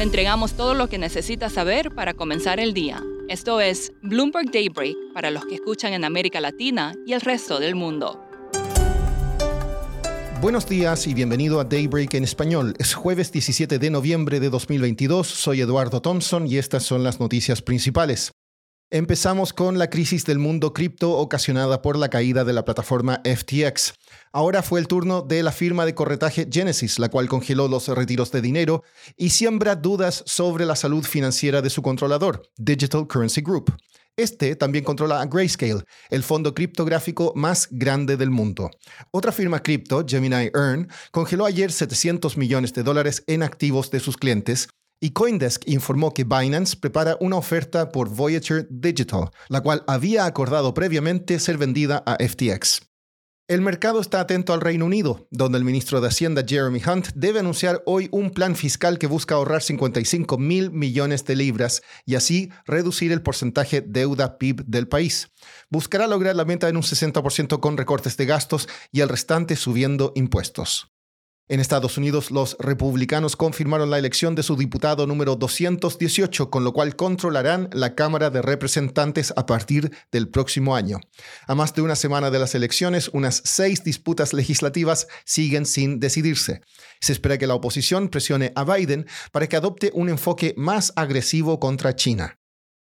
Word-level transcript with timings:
Le 0.00 0.04
entregamos 0.04 0.54
todo 0.54 0.72
lo 0.72 0.88
que 0.88 0.96
necesita 0.96 1.50
saber 1.50 1.94
para 1.94 2.14
comenzar 2.14 2.58
el 2.58 2.72
día. 2.72 3.02
Esto 3.28 3.60
es 3.60 3.92
Bloomberg 4.00 4.50
Daybreak 4.50 4.96
para 5.12 5.30
los 5.30 5.44
que 5.44 5.56
escuchan 5.56 5.92
en 5.92 6.06
América 6.06 6.40
Latina 6.40 6.94
y 7.06 7.12
el 7.12 7.20
resto 7.20 7.60
del 7.60 7.74
mundo. 7.74 8.18
Buenos 10.40 10.66
días 10.66 11.06
y 11.06 11.12
bienvenido 11.12 11.60
a 11.60 11.64
Daybreak 11.64 12.14
en 12.14 12.24
español. 12.24 12.72
Es 12.78 12.94
jueves 12.94 13.30
17 13.30 13.78
de 13.78 13.90
noviembre 13.90 14.40
de 14.40 14.48
2022. 14.48 15.26
Soy 15.26 15.60
Eduardo 15.60 16.00
Thompson 16.00 16.46
y 16.46 16.56
estas 16.56 16.82
son 16.82 17.04
las 17.04 17.20
noticias 17.20 17.60
principales. 17.60 18.32
Empezamos 18.92 19.52
con 19.52 19.78
la 19.78 19.88
crisis 19.88 20.24
del 20.26 20.40
mundo 20.40 20.72
cripto 20.72 21.12
ocasionada 21.12 21.80
por 21.80 21.96
la 21.96 22.08
caída 22.08 22.44
de 22.44 22.52
la 22.52 22.64
plataforma 22.64 23.22
FTX. 23.24 23.94
Ahora 24.32 24.64
fue 24.64 24.80
el 24.80 24.88
turno 24.88 25.22
de 25.22 25.44
la 25.44 25.52
firma 25.52 25.86
de 25.86 25.94
corretaje 25.94 26.48
Genesis, 26.50 26.98
la 26.98 27.08
cual 27.08 27.28
congeló 27.28 27.68
los 27.68 27.86
retiros 27.86 28.32
de 28.32 28.42
dinero 28.42 28.82
y 29.16 29.30
siembra 29.30 29.76
dudas 29.76 30.24
sobre 30.26 30.66
la 30.66 30.74
salud 30.74 31.04
financiera 31.04 31.62
de 31.62 31.70
su 31.70 31.82
controlador, 31.82 32.42
Digital 32.56 33.06
Currency 33.06 33.42
Group. 33.42 33.72
Este 34.16 34.56
también 34.56 34.82
controla 34.82 35.20
a 35.20 35.26
Grayscale, 35.26 35.84
el 36.10 36.24
fondo 36.24 36.52
criptográfico 36.52 37.32
más 37.36 37.68
grande 37.70 38.16
del 38.16 38.30
mundo. 38.30 38.72
Otra 39.12 39.30
firma 39.30 39.62
cripto, 39.62 40.04
Gemini 40.04 40.50
Earn, 40.52 40.88
congeló 41.12 41.46
ayer 41.46 41.70
700 41.70 42.36
millones 42.36 42.74
de 42.74 42.82
dólares 42.82 43.22
en 43.28 43.44
activos 43.44 43.92
de 43.92 44.00
sus 44.00 44.16
clientes 44.16 44.68
y 45.00 45.10
Coindesk 45.10 45.66
informó 45.66 46.12
que 46.12 46.24
Binance 46.24 46.76
prepara 46.76 47.16
una 47.20 47.36
oferta 47.36 47.90
por 47.90 48.10
Voyager 48.10 48.66
Digital, 48.70 49.30
la 49.48 49.62
cual 49.62 49.82
había 49.86 50.26
acordado 50.26 50.74
previamente 50.74 51.38
ser 51.38 51.56
vendida 51.56 52.02
a 52.06 52.16
FTX. 52.16 52.82
El 53.50 53.62
mercado 53.62 54.00
está 54.00 54.20
atento 54.20 54.52
al 54.52 54.60
Reino 54.60 54.84
Unido, 54.84 55.26
donde 55.32 55.58
el 55.58 55.64
ministro 55.64 56.00
de 56.00 56.06
Hacienda 56.06 56.44
Jeremy 56.46 56.80
Hunt 56.86 57.08
debe 57.16 57.40
anunciar 57.40 57.82
hoy 57.84 58.08
un 58.12 58.30
plan 58.30 58.54
fiscal 58.54 58.96
que 58.96 59.08
busca 59.08 59.34
ahorrar 59.34 59.60
55 59.60 60.38
mil 60.38 60.70
millones 60.70 61.24
de 61.24 61.34
libras 61.34 61.82
y 62.06 62.14
así 62.14 62.52
reducir 62.64 63.10
el 63.10 63.22
porcentaje 63.22 63.80
deuda 63.80 64.38
PIB 64.38 64.64
del 64.66 64.86
país. 64.86 65.32
Buscará 65.68 66.06
lograr 66.06 66.36
la 66.36 66.44
meta 66.44 66.68
en 66.68 66.76
un 66.76 66.84
60% 66.84 67.58
con 67.58 67.76
recortes 67.76 68.16
de 68.16 68.26
gastos 68.26 68.68
y 68.92 69.00
el 69.00 69.08
restante 69.08 69.56
subiendo 69.56 70.12
impuestos. 70.14 70.92
En 71.50 71.58
Estados 71.58 71.98
Unidos, 71.98 72.30
los 72.30 72.56
republicanos 72.60 73.34
confirmaron 73.34 73.90
la 73.90 73.98
elección 73.98 74.36
de 74.36 74.44
su 74.44 74.54
diputado 74.54 75.08
número 75.08 75.34
218, 75.34 76.48
con 76.48 76.62
lo 76.62 76.72
cual 76.72 76.94
controlarán 76.94 77.68
la 77.72 77.96
Cámara 77.96 78.30
de 78.30 78.40
Representantes 78.40 79.34
a 79.36 79.46
partir 79.46 79.90
del 80.12 80.28
próximo 80.28 80.76
año. 80.76 81.00
A 81.48 81.56
más 81.56 81.74
de 81.74 81.82
una 81.82 81.96
semana 81.96 82.30
de 82.30 82.38
las 82.38 82.54
elecciones, 82.54 83.08
unas 83.08 83.42
seis 83.44 83.82
disputas 83.82 84.32
legislativas 84.32 85.08
siguen 85.24 85.66
sin 85.66 85.98
decidirse. 85.98 86.60
Se 87.00 87.12
espera 87.12 87.36
que 87.36 87.48
la 87.48 87.56
oposición 87.56 88.10
presione 88.10 88.52
a 88.54 88.62
Biden 88.62 89.08
para 89.32 89.48
que 89.48 89.56
adopte 89.56 89.90
un 89.92 90.08
enfoque 90.08 90.54
más 90.56 90.92
agresivo 90.94 91.58
contra 91.58 91.96
China. 91.96 92.39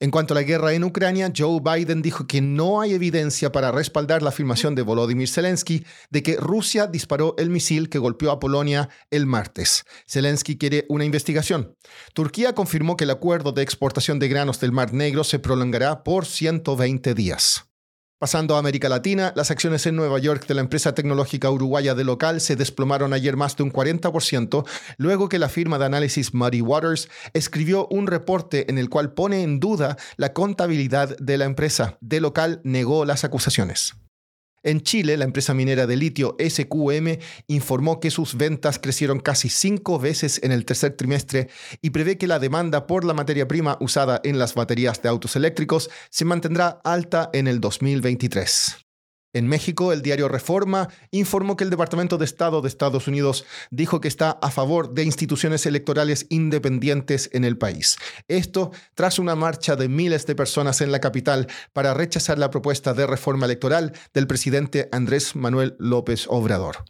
En 0.00 0.10
cuanto 0.10 0.34
a 0.34 0.36
la 0.36 0.42
guerra 0.42 0.72
en 0.72 0.82
Ucrania, 0.82 1.32
Joe 1.34 1.60
Biden 1.60 2.02
dijo 2.02 2.26
que 2.26 2.40
no 2.40 2.80
hay 2.80 2.94
evidencia 2.94 3.52
para 3.52 3.70
respaldar 3.70 4.22
la 4.22 4.30
afirmación 4.30 4.74
de 4.74 4.82
Volodymyr 4.82 5.28
Zelensky 5.28 5.86
de 6.10 6.22
que 6.24 6.36
Rusia 6.36 6.88
disparó 6.88 7.36
el 7.38 7.48
misil 7.48 7.88
que 7.88 8.00
golpeó 8.00 8.32
a 8.32 8.40
Polonia 8.40 8.88
el 9.10 9.26
martes. 9.26 9.84
Zelensky 10.08 10.58
quiere 10.58 10.84
una 10.88 11.04
investigación. 11.04 11.76
Turquía 12.12 12.54
confirmó 12.54 12.96
que 12.96 13.04
el 13.04 13.10
acuerdo 13.10 13.52
de 13.52 13.62
exportación 13.62 14.18
de 14.18 14.28
granos 14.28 14.58
del 14.58 14.72
Mar 14.72 14.92
Negro 14.92 15.22
se 15.22 15.38
prolongará 15.38 16.02
por 16.02 16.26
120 16.26 17.14
días. 17.14 17.73
Pasando 18.18 18.54
a 18.54 18.60
América 18.60 18.88
Latina, 18.88 19.32
las 19.34 19.50
acciones 19.50 19.86
en 19.86 19.96
Nueva 19.96 20.20
York 20.20 20.46
de 20.46 20.54
la 20.54 20.60
empresa 20.60 20.94
tecnológica 20.94 21.50
uruguaya 21.50 21.96
de 21.96 22.04
local 22.04 22.40
se 22.40 22.54
desplomaron 22.54 23.12
ayer 23.12 23.36
más 23.36 23.56
de 23.56 23.64
un 23.64 23.72
40%, 23.72 24.64
luego 24.98 25.28
que 25.28 25.40
la 25.40 25.48
firma 25.48 25.78
de 25.78 25.86
análisis 25.86 26.32
Muddy 26.32 26.60
Waters 26.60 27.08
escribió 27.32 27.88
un 27.90 28.06
reporte 28.06 28.70
en 28.70 28.78
el 28.78 28.88
cual 28.88 29.14
pone 29.14 29.42
en 29.42 29.58
duda 29.58 29.96
la 30.16 30.32
contabilidad 30.32 31.16
de 31.18 31.38
la 31.38 31.44
empresa. 31.44 31.98
De 32.00 32.20
local 32.20 32.60
negó 32.62 33.04
las 33.04 33.24
acusaciones. 33.24 33.94
En 34.64 34.80
Chile, 34.80 35.16
la 35.16 35.24
empresa 35.24 35.54
minera 35.54 35.86
de 35.86 35.96
litio 35.96 36.36
SQM 36.38 37.18
informó 37.48 38.00
que 38.00 38.10
sus 38.10 38.36
ventas 38.36 38.78
crecieron 38.78 39.20
casi 39.20 39.48
cinco 39.50 39.98
veces 39.98 40.40
en 40.42 40.52
el 40.52 40.64
tercer 40.64 40.96
trimestre 40.96 41.48
y 41.82 41.90
prevé 41.90 42.18
que 42.18 42.26
la 42.26 42.38
demanda 42.38 42.86
por 42.86 43.04
la 43.04 43.14
materia 43.14 43.46
prima 43.46 43.76
usada 43.80 44.20
en 44.24 44.38
las 44.38 44.54
baterías 44.54 45.02
de 45.02 45.10
autos 45.10 45.36
eléctricos 45.36 45.90
se 46.08 46.24
mantendrá 46.24 46.80
alta 46.82 47.30
en 47.34 47.46
el 47.46 47.60
2023. 47.60 48.83
En 49.34 49.48
México, 49.48 49.92
el 49.92 50.00
diario 50.00 50.28
Reforma 50.28 50.88
informó 51.10 51.56
que 51.56 51.64
el 51.64 51.70
Departamento 51.70 52.18
de 52.18 52.24
Estado 52.24 52.62
de 52.62 52.68
Estados 52.68 53.08
Unidos 53.08 53.44
dijo 53.70 54.00
que 54.00 54.06
está 54.06 54.30
a 54.30 54.52
favor 54.52 54.94
de 54.94 55.02
instituciones 55.02 55.66
electorales 55.66 56.26
independientes 56.28 57.30
en 57.32 57.44
el 57.44 57.58
país. 57.58 57.96
Esto 58.28 58.70
tras 58.94 59.18
una 59.18 59.34
marcha 59.34 59.74
de 59.74 59.88
miles 59.88 60.24
de 60.26 60.36
personas 60.36 60.80
en 60.80 60.92
la 60.92 61.00
capital 61.00 61.48
para 61.72 61.94
rechazar 61.94 62.38
la 62.38 62.50
propuesta 62.50 62.94
de 62.94 63.08
reforma 63.08 63.46
electoral 63.46 63.92
del 64.12 64.28
presidente 64.28 64.88
Andrés 64.92 65.34
Manuel 65.34 65.74
López 65.80 66.26
Obrador. 66.28 66.84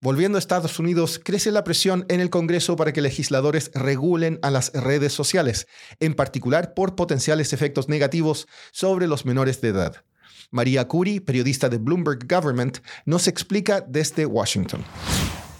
Volviendo 0.00 0.36
a 0.36 0.40
Estados 0.40 0.78
Unidos, 0.78 1.20
crece 1.22 1.52
la 1.52 1.62
presión 1.62 2.06
en 2.08 2.20
el 2.20 2.30
Congreso 2.30 2.74
para 2.74 2.92
que 2.94 3.02
legisladores 3.02 3.70
regulen 3.74 4.38
a 4.40 4.50
las 4.50 4.72
redes 4.72 5.12
sociales, 5.12 5.68
en 6.00 6.14
particular 6.14 6.72
por 6.72 6.96
potenciales 6.96 7.52
efectos 7.52 7.90
negativos 7.90 8.48
sobre 8.72 9.06
los 9.06 9.26
menores 9.26 9.60
de 9.60 9.68
edad. 9.68 10.04
María 10.50 10.86
Curi, 10.88 11.20
periodista 11.20 11.68
de 11.68 11.78
Bloomberg 11.78 12.26
Government, 12.28 12.78
nos 13.04 13.28
explica 13.28 13.80
desde 13.80 14.26
Washington. 14.26 14.84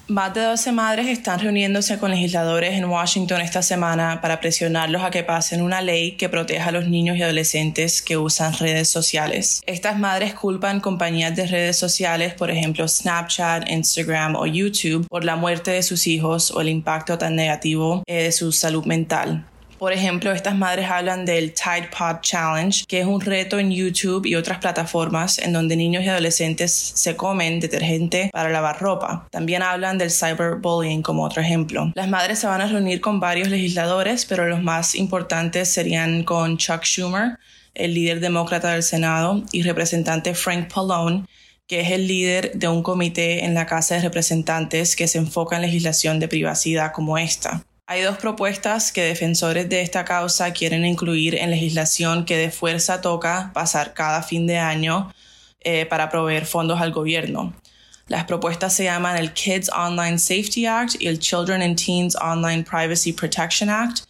Más 0.09 0.35
de 0.35 0.43
12 0.43 0.73
madres 0.73 1.07
están 1.07 1.39
reuniéndose 1.39 1.99
con 1.99 2.11
legisladores 2.11 2.75
en 2.75 2.85
Washington 2.85 3.41
esta 3.41 3.63
semana 3.63 4.21
para 4.21 4.41
presionarlos 4.41 5.03
a 5.03 5.11
que 5.11 5.23
pasen 5.23 5.63
una 5.63 5.81
ley 5.81 6.17
que 6.17 6.29
proteja 6.29 6.69
a 6.69 6.73
los 6.73 6.89
niños 6.89 7.17
y 7.17 7.23
adolescentes 7.23 8.03
que 8.03 8.17
usan 8.17 8.53
redes 8.53 8.89
sociales. 8.89 9.63
Estas 9.65 9.99
madres 9.99 10.35
culpan 10.35 10.81
compañías 10.81 11.35
de 11.37 11.47
redes 11.47 11.79
sociales, 11.79 12.35
por 12.35 12.51
ejemplo 12.51 12.87
Snapchat, 12.87 13.71
Instagram 13.71 14.35
o 14.37 14.45
YouTube, 14.45 15.07
por 15.09 15.25
la 15.25 15.37
muerte 15.37 15.71
de 15.71 15.83
sus 15.83 16.07
hijos 16.07 16.51
o 16.51 16.61
el 16.61 16.69
impacto 16.69 17.17
tan 17.17 17.37
negativo 17.37 18.03
eh, 18.07 18.25
de 18.25 18.33
su 18.33 18.53
salud 18.53 18.85
mental. 18.85 19.47
Por 19.83 19.93
ejemplo, 19.93 20.31
estas 20.31 20.55
madres 20.55 20.89
hablan 20.89 21.25
del 21.25 21.55
Tide 21.55 21.89
Pod 21.89 22.21
Challenge, 22.21 22.85
que 22.87 23.01
es 23.01 23.05
un 23.05 23.21
reto 23.21 23.59
en 23.59 23.73
YouTube 23.73 24.25
y 24.27 24.37
otras 24.37 24.59
plataformas 24.59 25.41
en 25.41 25.53
donde 25.53 25.75
niños 25.75 26.05
y 26.05 26.09
adolescentes 26.09 26.73
se 26.73 27.17
comen 27.17 27.59
detergente 27.59 28.31
para 28.33 28.49
lavar 28.51 28.81
ropa. 28.81 29.27
También 29.33 29.61
hablan 29.61 29.99
del 29.99 30.13
cyberbullying 30.13 31.03
como 31.03 31.25
otro 31.25 31.43
ejemplo. 31.43 31.91
Las 31.97 32.09
madres 32.09 32.39
se 32.39 32.47
van 32.47 32.61
a 32.61 32.69
reunir 32.69 33.01
con 33.01 33.19
varios 33.19 33.49
legisladores, 33.49 34.25
pero 34.25 34.47
los 34.47 34.63
más 34.63 34.95
importantes 34.95 35.73
serían 35.73 36.23
con 36.23 36.59
Chuck 36.59 36.85
Schumer, 36.85 37.41
el 37.75 37.93
líder 37.93 38.21
demócrata 38.21 38.75
del 38.75 38.85
Senado, 38.85 39.43
y 39.51 39.63
representante 39.63 40.37
Frank 40.37 40.73
Pallone, 40.73 41.25
que 41.67 41.81
es 41.81 41.91
el 41.91 42.07
líder 42.07 42.53
de 42.55 42.69
un 42.69 42.85
comité 42.85 43.45
en 43.45 43.55
la 43.55 43.67
Casa 43.67 43.97
de 43.97 44.03
Representantes 44.03 44.95
que 44.95 45.09
se 45.09 45.19
enfoca 45.19 45.57
en 45.57 45.63
legislación 45.63 46.21
de 46.21 46.29
privacidad 46.29 46.93
como 46.93 47.19
esta. 47.19 47.65
Hay 47.93 48.01
dos 48.01 48.17
propuestas 48.17 48.91
que 48.91 49.03
defensores 49.03 49.69
de 49.69 49.83
esta 49.83 50.07
causa 50.07 50.55
quieren 50.55 50.87
incluir 50.87 51.35
en 51.35 51.51
legislación 51.51 52.25
que 52.25 52.39
de 52.39 52.51
fuerza 52.51 53.03
toca 53.03 53.51
pasar 53.53 53.93
cada 53.93 54.23
fin 54.23 54.47
de 54.47 54.57
año 54.57 55.13
eh, 55.61 55.85
para 55.85 56.09
proveer 56.09 56.47
fondos 56.47 56.81
al 56.81 56.91
gobierno. 56.91 57.53
Las 58.09 58.25
propuestas 58.25 58.73
se 58.73 58.85
llaman 58.85 59.19
el 59.19 59.35
Kids 59.35 59.69
Online 59.77 60.19
Safety 60.19 60.65
Act 60.65 61.03
y 61.03 61.07
el 61.07 61.19
Children 61.19 61.61
and 61.61 61.77
Teens 61.77 62.17
Online 62.17 62.65
Privacy 62.65 63.13
Protection 63.13 63.69
Act. 63.69 64.05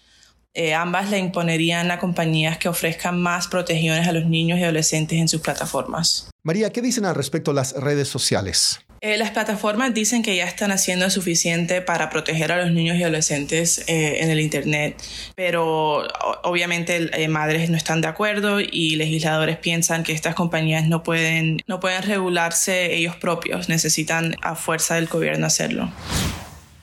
Eh, 0.55 0.75
ambas 0.75 1.11
le 1.11 1.19
imponerían 1.19 1.91
a 1.91 1.99
compañías 1.99 2.59
que 2.59 2.69
ofrezcan 2.69 3.21
más 3.21 3.49
protecciones 3.49 4.07
a 4.07 4.13
los 4.13 4.27
niños 4.27 4.61
y 4.61 4.63
adolescentes 4.63 5.19
en 5.19 5.27
sus 5.27 5.41
plataformas. 5.41 6.31
María, 6.45 6.71
¿qué 6.71 6.83
dicen 6.83 7.05
al 7.05 7.17
respecto 7.17 7.53
las 7.53 7.73
redes 7.73 8.07
sociales? 8.07 8.79
Eh, 9.05 9.17
las 9.19 9.33
plataformas 9.33 9.93
dicen 9.95 10.23
que 10.23 10.37
ya 10.37 10.45
están 10.45 10.71
haciendo 10.71 11.11
suficiente 11.11 11.83
para 11.83 12.09
proteger 12.09 12.53
a 12.53 12.59
los 12.63 12.71
niños 12.71 12.97
y 12.97 13.03
adolescentes 13.03 13.83
eh, 13.89 14.23
en 14.23 14.31
el 14.31 14.39
Internet, 14.39 14.95
pero 15.35 16.07
obviamente 16.45 17.11
eh, 17.13 17.27
madres 17.27 17.69
no 17.69 17.77
están 17.77 18.01
de 18.01 18.07
acuerdo 18.07 18.61
y 18.61 18.95
legisladores 18.95 19.57
piensan 19.57 20.05
que 20.05 20.13
estas 20.13 20.37
compañías 20.37 20.87
no 20.87 21.03
pueden, 21.03 21.63
no 21.67 21.81
pueden 21.81 22.05
regularse 22.05 22.95
ellos 22.95 23.17
propios, 23.17 23.69
necesitan 23.69 24.37
a 24.41 24.55
fuerza 24.55 24.95
del 24.95 25.09
gobierno 25.09 25.47
hacerlo. 25.47 25.91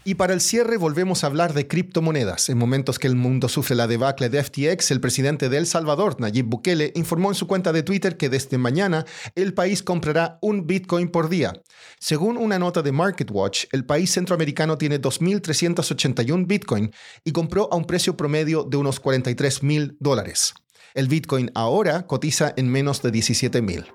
Y 0.09 0.15
para 0.15 0.33
el 0.33 0.41
cierre 0.41 0.77
volvemos 0.77 1.23
a 1.23 1.27
hablar 1.27 1.53
de 1.53 1.67
criptomonedas. 1.67 2.49
En 2.49 2.57
momentos 2.57 2.97
que 2.97 3.05
el 3.05 3.15
mundo 3.15 3.47
sufre 3.47 3.75
la 3.75 3.85
debacle 3.85 4.29
de 4.29 4.43
FTX, 4.43 4.89
el 4.89 5.01
presidente 5.01 5.49
de 5.49 5.57
El 5.59 5.67
Salvador, 5.67 6.19
Nayib 6.19 6.47
Bukele, 6.47 6.91
informó 6.95 7.29
en 7.29 7.35
su 7.35 7.45
cuenta 7.45 7.71
de 7.71 7.83
Twitter 7.83 8.17
que 8.17 8.27
desde 8.27 8.57
mañana 8.57 9.05
el 9.35 9.53
país 9.53 9.83
comprará 9.83 10.39
un 10.41 10.65
Bitcoin 10.65 11.09
por 11.09 11.29
día. 11.29 11.53
Según 11.99 12.37
una 12.37 12.57
nota 12.57 12.81
de 12.81 12.91
MarketWatch, 12.91 13.65
el 13.71 13.85
país 13.85 14.11
centroamericano 14.11 14.79
tiene 14.79 14.99
2.381 14.99 16.47
Bitcoin 16.47 16.91
y 17.23 17.31
compró 17.31 17.71
a 17.71 17.75
un 17.75 17.85
precio 17.85 18.17
promedio 18.17 18.63
de 18.63 18.77
unos 18.77 18.99
43.000 18.99 19.95
dólares. 19.99 20.55
El 20.95 21.07
Bitcoin 21.07 21.51
ahora 21.53 22.07
cotiza 22.07 22.51
en 22.57 22.67
menos 22.67 23.03
de 23.03 23.11
17.000. 23.11 23.93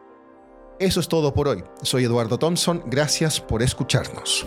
Eso 0.78 1.00
es 1.00 1.08
todo 1.08 1.34
por 1.34 1.48
hoy. 1.48 1.64
Soy 1.82 2.04
Eduardo 2.04 2.38
Thompson. 2.38 2.84
Gracias 2.86 3.40
por 3.40 3.64
escucharnos. 3.64 4.46